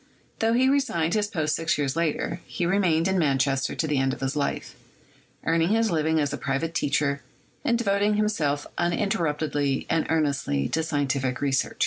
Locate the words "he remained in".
2.47-3.19